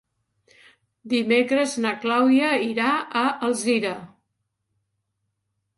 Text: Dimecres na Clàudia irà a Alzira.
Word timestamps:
Dimecres 1.13 1.75
na 1.85 1.91
Clàudia 2.07 2.49
irà 2.71 2.89
a 3.21 3.25
Alzira. 3.51 3.95